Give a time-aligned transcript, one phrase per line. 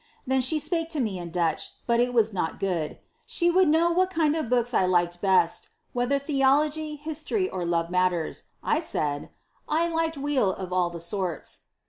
[0.25, 3.91] Then she spake to me ii Dutch, but it was not good; she would know
[3.91, 9.29] what kind of books I /iked best, whether theology, history, or love maiters, 1 said,'
[9.69, 11.59] I liket weel of all the sorts.'